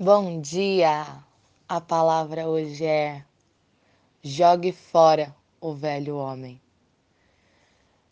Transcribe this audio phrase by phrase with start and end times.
[0.00, 1.24] Bom dia!
[1.68, 3.24] A palavra hoje é
[4.22, 6.60] jogue fora o velho homem.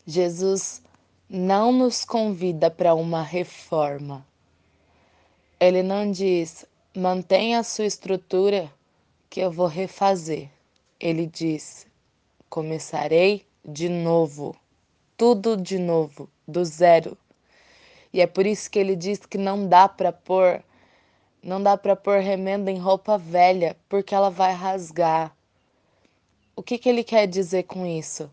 [0.05, 0.83] Jesus
[1.29, 4.27] não nos convida para uma reforma.
[5.61, 8.69] Ele não diz mantenha a sua estrutura
[9.29, 10.49] que eu vou refazer.
[10.99, 11.87] Ele diz
[12.49, 14.57] começarei de novo,
[15.15, 17.17] tudo de novo, do zero.
[18.11, 20.61] E é por isso que ele diz que não dá para pôr
[21.47, 25.33] não dá para pôr remenda em roupa velha, porque ela vai rasgar.
[26.53, 28.29] O que, que ele quer dizer com isso?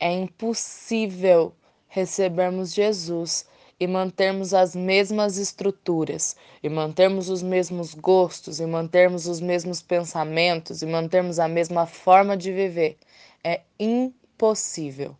[0.00, 1.54] É impossível
[1.88, 3.46] recebermos Jesus
[3.78, 10.80] e mantermos as mesmas estruturas, e mantermos os mesmos gostos, e mantermos os mesmos pensamentos,
[10.80, 12.96] e mantermos a mesma forma de viver.
[13.44, 15.14] É impossível.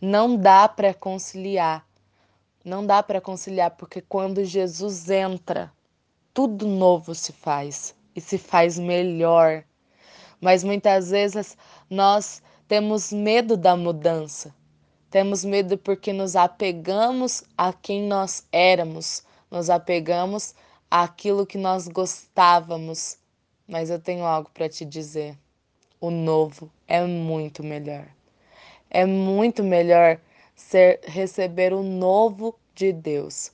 [0.00, 1.84] Não dá para conciliar.
[2.64, 5.72] Não dá para conciliar, porque quando Jesus entra,
[6.32, 9.64] tudo novo se faz e se faz melhor.
[10.40, 11.56] Mas muitas vezes
[11.88, 14.54] nós temos medo da mudança.
[15.10, 20.54] Temos medo porque nos apegamos a quem nós éramos, nos apegamos
[20.90, 23.18] àquilo que nós gostávamos.
[23.66, 25.36] Mas eu tenho algo para te dizer.
[26.00, 28.06] O novo é muito melhor.
[28.88, 30.18] É muito melhor
[30.54, 33.52] ser receber o novo de Deus.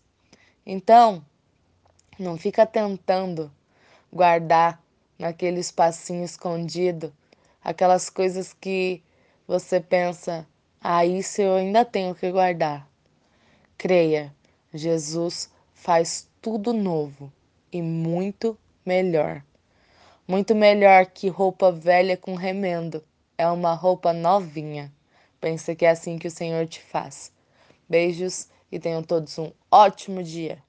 [0.64, 1.24] Então,
[2.18, 3.50] não fica tentando
[4.12, 4.82] guardar
[5.18, 7.12] naquele espacinho escondido
[7.66, 9.02] aquelas coisas que
[9.44, 10.46] você pensa,
[10.80, 12.88] ah, isso eu ainda tenho que guardar.
[13.76, 14.32] Creia,
[14.72, 17.32] Jesus faz tudo novo
[17.72, 19.42] e muito melhor.
[20.28, 23.02] Muito melhor que roupa velha com remendo.
[23.36, 24.92] É uma roupa novinha.
[25.40, 27.32] Pensa que é assim que o Senhor te faz.
[27.88, 30.62] Beijos e tenham todos um ótimo dia.